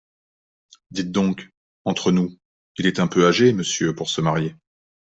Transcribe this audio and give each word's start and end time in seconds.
Dites 0.89 1.11
donc… 1.11 1.51
entre 1.85 2.11
nous… 2.11 2.35
il 2.79 2.87
est 2.87 2.99
un 2.99 3.05
peu 3.05 3.27
âgé, 3.27 3.53
Monsieur, 3.53 3.93
pour 3.93 4.09
se 4.09 4.19
marier… 4.19 4.55